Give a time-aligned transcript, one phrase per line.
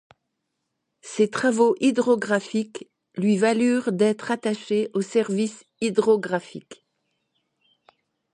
[1.01, 6.87] Ses travaux hydrographiques lui valurent d'être attaché au Service hydrographique.